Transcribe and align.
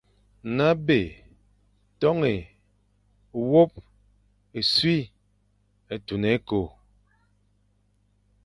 Nabé, 0.57 1.01
tôné, 1.99 2.35
wôp, 3.49 3.71
tsṽi, 4.51 4.97
tun 6.05 6.23
ékô, 6.35 6.61